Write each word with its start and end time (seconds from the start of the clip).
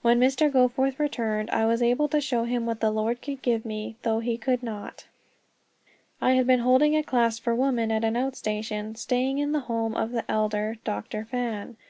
When 0.00 0.18
Mr. 0.18 0.50
Goforth 0.50 0.98
returned 0.98 1.50
I 1.50 1.66
was 1.66 1.82
able 1.82 2.08
to 2.08 2.18
show 2.18 2.44
him 2.44 2.64
what 2.64 2.80
the 2.80 2.90
Lord 2.90 3.20
could 3.20 3.42
give 3.42 3.66
me, 3.66 3.96
though 4.04 4.20
he 4.20 4.38
could 4.38 4.62
not. 4.62 5.04
I 6.18 6.32
had 6.32 6.46
been 6.46 6.60
holding 6.60 6.96
a 6.96 7.02
class 7.02 7.38
for 7.38 7.54
women 7.54 7.92
at 7.92 8.02
an 8.02 8.16
out 8.16 8.36
station, 8.36 8.94
staying 8.94 9.36
in 9.36 9.52
the 9.52 9.60
home 9.68 9.94
of 9.94 10.12
the 10.12 10.24
elder, 10.30 10.76
Dr. 10.84 11.26
Fan. 11.26 11.76